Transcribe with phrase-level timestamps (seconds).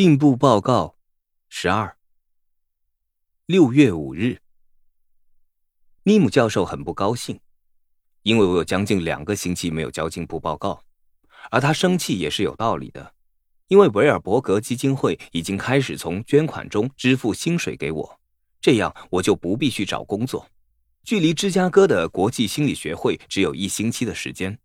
[0.00, 0.96] 进步报告
[1.50, 1.94] 十二。
[3.44, 4.40] 六月五日，
[6.04, 7.38] 尼姆教授很不高兴，
[8.22, 10.82] 因为我有将近两个星期没有交进步报告，
[11.50, 13.12] 而他生气也是有道理的，
[13.68, 18.20] 因为维尔伯格基金会已经开始从捐款中支付薪水给我，
[18.58, 20.48] 这样我就不必去找工作。
[21.04, 24.58] 距离芝加哥的国际心理学会只有一星期的时间，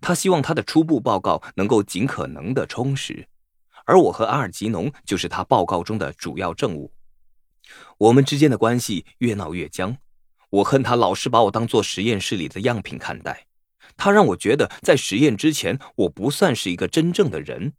[0.00, 3.28] 他希望他的初步报告能够尽可能的充实。
[3.88, 6.92] 而我和阿尔吉农就是他报告中的主要证物。
[7.96, 9.96] 我们之间的关系越闹越僵，
[10.50, 13.46] 我恨他老是把我当做实验室里的样品看待，
[13.96, 17.72] 他让我觉得在实验之前我不算是一个真正的人。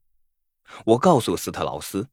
[0.83, 2.07] 我告诉斯特劳斯，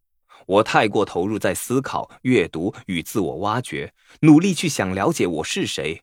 [0.47, 6.03] 我太过投入在思考、阅读与自我挖掘，努力去想了解我是谁。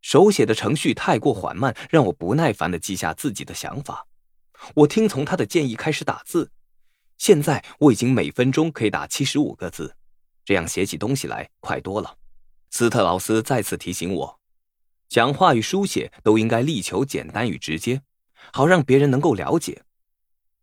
[0.00, 4.06] 手写的程序太过缓慢，让我不耐烦地记下自己的想法。
[4.76, 6.50] 我听从他的建议开始打字。
[7.18, 9.96] 现在我已经每分钟可以打七十五个字，
[10.44, 12.18] 这样写起东西来快多了。
[12.70, 14.40] 斯特劳斯再次提醒我，
[15.08, 18.02] 讲话与书写都应该力求简单与直接，
[18.52, 19.82] 好让别人能够了解。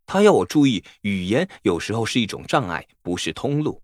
[0.05, 3.81] 他要我注意，语言有时候是一种障碍，不是通路。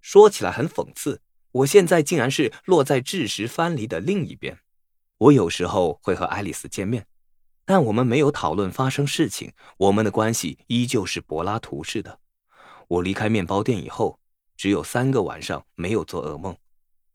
[0.00, 1.20] 说起来很讽刺，
[1.50, 4.60] 我现在竟然是落在智识藩篱的另一边。
[5.18, 7.06] 我有时候会和爱丽丝见面。
[7.72, 12.18] 但我们没有讨论发生事情，我们的关系依旧是柏拉图式的。
[12.88, 14.18] 我离开面包店以后，
[14.56, 16.56] 只有三个晚上没有做噩梦，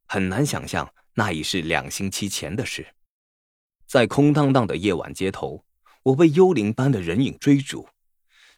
[0.06, 2.88] 很难想象那已是两星期前的事。
[3.86, 5.66] 在空荡荡的夜晚街头，
[6.04, 7.90] 我被幽灵般的人影追逐。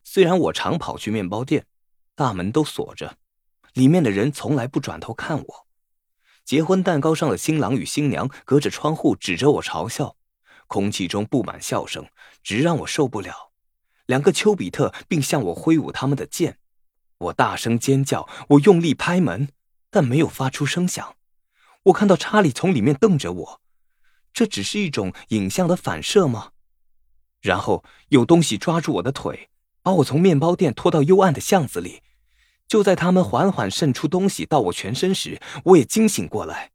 [0.04, 1.66] 虽然我常跑去面包店，
[2.14, 3.18] 大门都锁着，
[3.74, 5.68] 里面的人从来不转头看我。
[6.46, 10.16] 结婚蛋糕上的新郎与新娘隔着窗户指着我嘲笑。
[10.68, 12.06] 空气中布满笑声，
[12.44, 13.52] 直让我受不了。
[14.06, 16.60] 两个丘比特并向我挥舞他们的剑，
[17.18, 19.50] 我大声尖叫，我用力拍门，
[19.90, 21.16] 但没有发出声响。
[21.84, 23.62] 我看到查理从里面瞪着我，
[24.32, 26.52] 这只是一种影像的反射吗？
[27.42, 29.50] 然后有东西抓住我的腿，
[29.82, 32.02] 把我从面包店拖到幽暗的巷子里。
[32.68, 36.72] 就在他们缓缓渗出东西到我全身时，我也惊醒过来。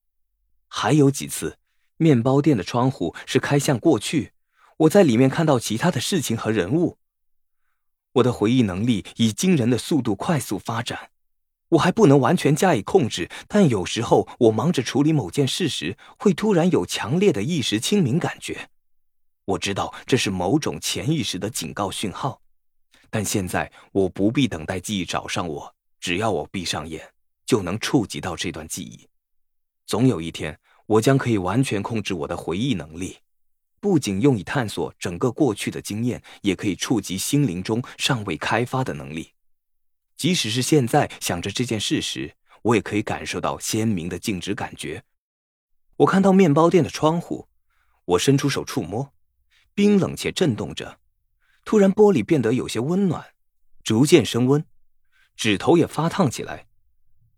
[0.69, 1.59] 还有几次。
[2.03, 4.33] 面包店的窗户是开向过去，
[4.77, 6.99] 我在里面看到其他的事情和人物。
[8.15, 11.11] 我的回忆能力以惊人的速度快速发展，
[11.69, 18.69] 我还不能完全加以控制，但有时候我忙着处理某件事时，会突然有强烈的意识清明感觉。
[19.45, 22.43] 我知道这是某种潜意识的警告讯号，
[23.09, 27.09] 但现在我不必等待记忆找上我，只要我闭上眼，
[27.47, 29.09] 就能触及到这段记忆。
[29.87, 30.59] 总有一天。
[30.87, 33.19] 我将可以完全控制我的回忆能力，
[33.81, 39.33] 不仅用以探索整个过去的经验，也可以触及心灵中尚未开发的能力。
[40.17, 45.03] 即使是现在想着这件事时，我也可以感受到鲜明的静止感觉。
[45.97, 47.49] 我看到面包店的窗户，
[48.05, 49.13] 我伸出手触摸，
[49.75, 50.99] 冰冷且震动着。
[51.65, 53.25] 突然，玻璃变得有些温暖，
[53.83, 54.65] 逐渐升温，
[55.37, 56.67] 指头也发烫起来。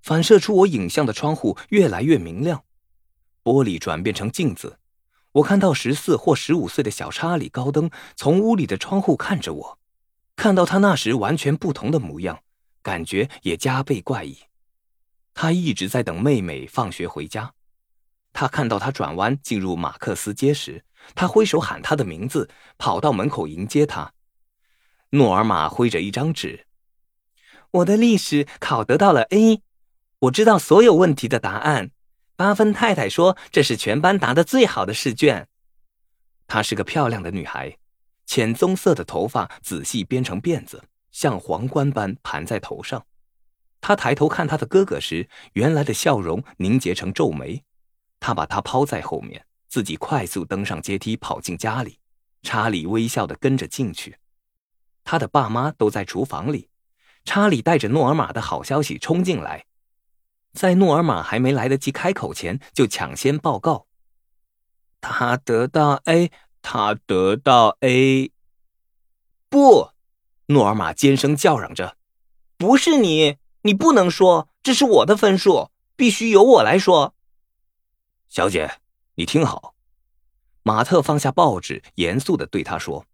[0.03, 2.65] 反射出我影像的窗户越来越明亮。
[3.45, 4.79] 玻璃转变成镜子，
[5.33, 9.79] 我看到十四或十五岁的小查理高登从屋里的窗户看着我，
[10.35, 12.41] 看到他那时完全不同的模样，
[12.83, 14.39] 感觉也加倍怪异。
[15.35, 17.53] 他一直在等妹妹放学回家。
[18.33, 20.83] 他看到他转弯进入马克思街时，
[21.15, 24.13] 他挥手喊他的名字，跑到门口迎接他。
[25.11, 26.67] 诺尔玛挥着一张纸
[27.71, 29.63] ：“我的历史考得到了 A，
[30.21, 31.91] 我知道所有问题的答案。”
[32.37, 35.49] 八分太太说：“这是全班答的最好的试卷。”
[36.47, 37.79] 她是个漂亮的女孩，
[38.27, 43.07] 浅棕色的头发仔细编成辫子，像皇冠般盘在头上。
[43.81, 47.63] 她抬头看她的哥哥时，原来的笑容凝结成皱眉。
[48.19, 51.99] 她把他抛在后面，自己快速登上阶梯，跑进家里。
[52.43, 54.17] 查理微笑的跟着进去。
[55.03, 56.69] 他的爸妈都在厨房里。
[57.25, 59.65] 查理带着诺尔玛的好消息冲进来。
[60.55, 63.87] 在诺尔玛还没来得及开口前，就抢先报告
[65.03, 66.31] ：“他得到 A，
[66.63, 68.33] 他得到 A。”
[69.51, 69.91] 不，
[70.47, 71.97] 诺尔玛尖声叫嚷着
[72.57, 77.15] ：“不是你，你不能说这是我的分数，必须由我来说。”
[78.31, 78.79] 小姐，
[79.17, 79.75] 你听好，
[80.63, 83.07] 马特放下报纸，严肃的对他说：“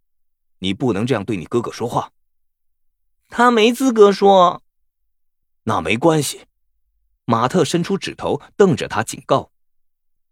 [0.60, 2.12] 你不能这样对你哥哥说话。”
[3.28, 4.62] 他没资格说。
[5.64, 6.46] 那没关系。
[7.30, 9.52] 马特伸出指头，瞪着他警告：“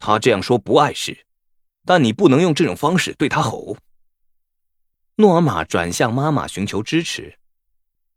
[0.00, 1.25] 他这样说不碍事，
[1.87, 3.77] 但你不能用这种方式对他吼。”
[5.15, 7.39] 诺尔玛转向妈妈寻求支持：“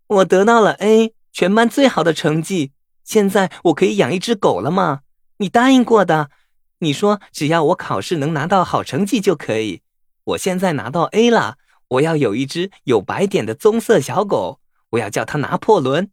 [0.07, 2.72] 我得到了 A，全班最好的成绩。
[3.04, 5.01] 现在我可以养一只狗了吗？
[5.38, 6.31] 你答应过的。
[6.80, 9.83] 你说只要我考试能拿到好成绩就可以。
[10.24, 11.57] 我现在拿到 A 了，
[11.88, 16.10] 我要有一只有白点的棕色小狗，我要叫它拿破仑，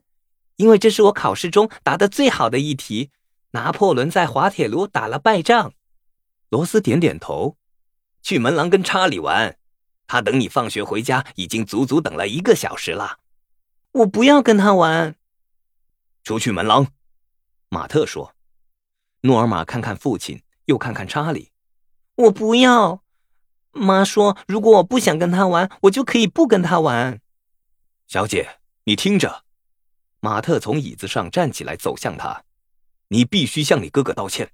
[0.58, 3.10] 因为这是我考试中答的最好的一题。
[3.52, 5.72] 拿破仑在滑铁卢打了败仗。
[6.50, 7.56] 罗斯点点头，
[8.22, 9.56] 去门廊跟查理玩。
[10.06, 13.20] 他等你放学回家，已经足足等了一个小时了。
[13.92, 15.14] 我不要跟他玩。
[16.22, 16.88] 出去门廊，
[17.70, 18.34] 马特说。
[19.22, 21.52] 诺尔玛看看父亲，又看看查理。
[22.16, 23.02] 我不要。
[23.72, 27.20] 妈说，如果我不想跟他玩，我就可以不跟他玩。
[28.06, 29.44] 小姐，你听着。
[30.20, 32.44] 马特从椅子上站起来，走向他。
[33.08, 34.52] 你必须向你哥哥道歉。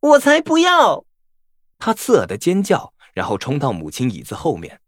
[0.00, 1.04] 我才不要！
[1.78, 2.92] 他刺耳的尖叫。
[3.16, 4.82] 然后冲到母亲椅子后面，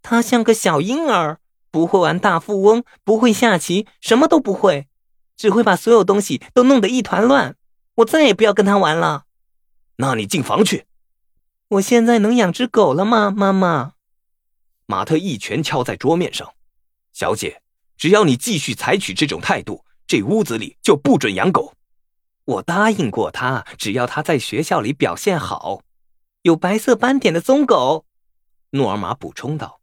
[0.00, 1.40] 他像个小婴儿，
[1.72, 4.86] 不会玩大富翁，不会下棋，什么都不会，
[5.36, 7.56] 只会把所有东西都弄得一团乱。
[7.96, 9.24] 我再也不要跟他玩了。
[9.96, 10.86] 那你进房去。
[11.66, 13.94] 我现在能养只狗了吗，妈妈？
[14.86, 16.54] 马特一拳敲在桌面上。
[17.12, 17.60] 小姐，
[17.96, 21.74] 只要你继续采取这种态度，这屋子里就不准养狗。
[22.44, 25.82] 我答应过他，只要他在学校里表现好。
[26.42, 28.04] 有白色斑点的棕狗，
[28.70, 29.80] 诺尔玛补充道。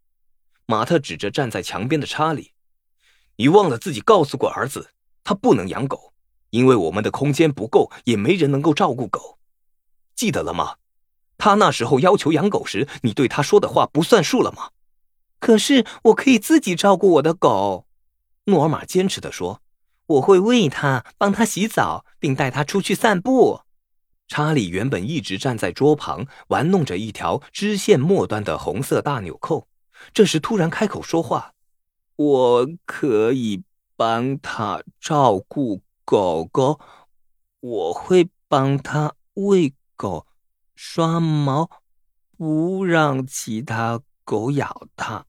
[0.67, 2.51] 马特指着站在墙边的查理
[3.37, 4.91] ：“你忘了自己告诉过儿子，
[5.23, 6.13] 他不能养狗，
[6.51, 9.39] 因为我们的空间不够，也没人能够照顾狗。
[10.15, 10.75] 记得了吗？
[11.39, 14.69] 他那时候要求养狗时，你对他说的话不算数了吗？”
[15.41, 17.87] 可是我可以自己照顾我的狗，
[18.45, 19.61] 诺尔玛坚持地说
[20.07, 23.61] ：“我会喂它，帮它洗澡，并带它出去散步。”
[24.27, 29.67] 查理原本一直站在桌旁玩弄着一条织线末端的红色大纽扣，
[30.13, 31.53] 这时突然开口说话
[32.15, 33.63] ：“我可以
[33.95, 36.79] 帮他照顾狗狗，
[37.59, 40.25] 我会帮他喂狗、
[40.75, 41.69] 刷毛，
[42.37, 45.25] 不让其他狗咬他。”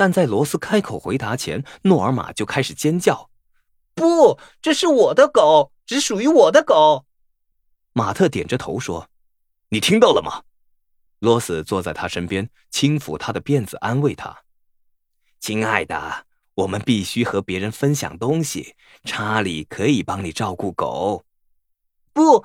[0.00, 3.28] 但在罗斯开口回答前，诺尔玛就开始尖叫
[3.94, 7.04] ：“不，这是我的狗，只属于我的狗。”
[7.92, 9.10] 马特点着头说
[9.68, 10.42] ：“你听到了吗？”
[11.20, 14.34] 罗斯坐在他身边，轻抚他的辫子，安慰他
[15.38, 16.24] ：“亲爱的，
[16.54, 18.74] 我们必须和别人分享东西。
[19.04, 21.26] 查理可以帮你照顾狗。
[22.14, 22.42] ”“不，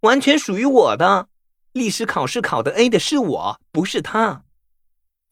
[0.00, 1.28] 完全属于我的。
[1.70, 4.45] 历史考试考的 A 的是我，不是他。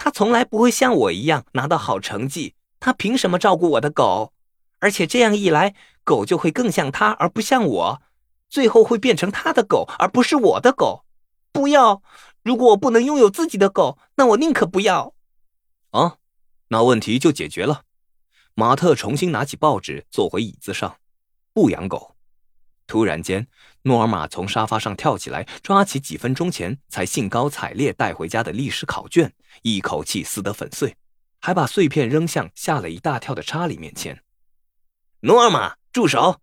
[0.04, 2.54] 他从来不会像我一样拿到好成绩。
[2.78, 4.34] 他凭什么照顾我的狗？
[4.80, 5.74] 而且这样一来，
[6.04, 8.02] 狗就会更像他，而不像我。”
[8.50, 11.06] 最后会变成他的狗，而不是我的狗。
[11.52, 12.02] 不要！
[12.42, 15.14] 如果我不能拥有自己的狗，那我宁可不要。
[15.92, 16.18] 啊，
[16.68, 17.84] 那问题就解决了。
[18.52, 20.98] 马特重新拿起报纸，坐回椅子上。
[21.54, 22.14] 不养狗。
[22.86, 23.48] 突然间，
[23.86, 30.96] 诺尔玛从沙发上跳起来，抓起几分钟前才兴高采烈带回家的历史考卷，一口气撕得粉碎，
[31.38, 34.22] 还把碎片扔向吓了一大跳的查理面前。
[35.20, 36.40] 诺尔玛，住手！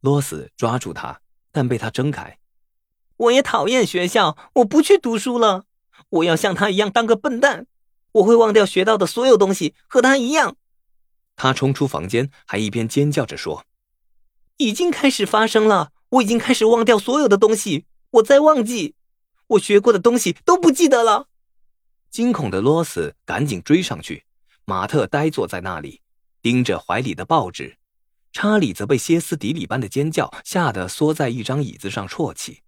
[0.00, 1.20] 罗斯抓住他，
[1.50, 2.38] 但被他挣开。
[3.16, 5.64] 我也讨厌学校，我不去读书了。
[6.10, 7.66] 我要像他一样当个笨蛋，
[8.12, 10.56] 我会忘掉学到的所有东西，和他一样。
[11.34, 13.64] 他冲出房间，还一边尖叫着说
[14.58, 17.86] ：“已经开始发生了，我已经开始忘掉所有的东西。
[18.10, 18.94] 我在忘记，
[19.48, 21.28] 我学过的东西都不记得了。”
[22.10, 24.24] 惊恐的罗斯赶紧追上去。
[24.64, 26.00] 马特呆坐在那里，
[26.42, 27.76] 盯着怀里的报纸。
[28.32, 32.62] 查理则被歇斯底里般的尖叫吓得缩在一张椅子上啜泣，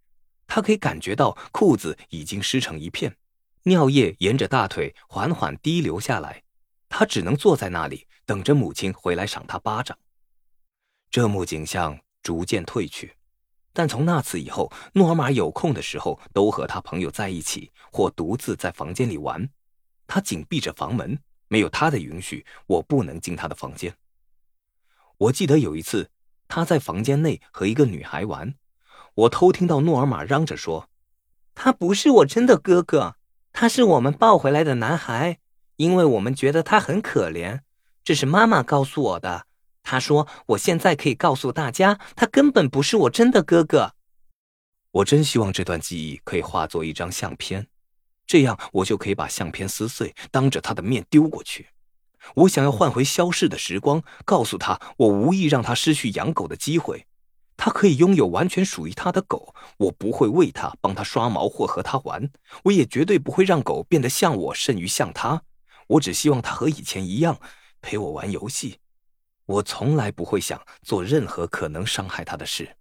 [0.46, 3.16] 他可以感觉到裤子已经湿成一片，
[3.64, 6.42] 尿液沿着大腿缓缓滴流下来。
[6.88, 9.98] 他只能坐在那里等着母亲回来赏他巴掌。
[11.10, 13.14] 这幕景象逐渐褪去，
[13.78, 19.48] 但从那次以后，诺尔玛有空的时候都和他朋友在一起，或独自在房间里玩。
[20.08, 21.16] 他紧闭着房门，
[21.46, 23.94] 没有他的允许，我不能进他的房间。
[25.16, 26.10] 我记得有一次，
[26.48, 28.52] 他在房间内和一个女孩玩，
[29.14, 30.88] 我偷听到诺尔玛嚷着说
[31.54, 33.14] ：“他不是我真的哥哥，
[33.52, 35.38] 他是我们抱回来的男孩，
[35.76, 37.60] 因为我们觉得他很可怜。
[38.02, 39.46] 这是妈妈告诉我的。
[39.90, 43.94] 他说我现在可以告诉大家，他根本不是我真的哥哥。”
[44.92, 47.66] 我真希望这段记忆可以化作一张相片，
[48.26, 51.68] 这样我就可以把相片撕碎，当着他的面丢过去。
[52.34, 57.06] 我想要换回消逝的时光，告诉他我无意让他失去养狗的机会。
[57.56, 62.30] 他可以拥有完全属于他的狗，我不会喂他、帮他刷毛或和他玩。
[62.64, 65.42] 我也绝对不会让狗变得像我甚于像他。
[65.86, 67.40] 我只希望他和以前一样
[67.80, 68.78] 陪我玩游戏。
[69.48, 72.77] 我从来不会想做任何可能伤害他的事。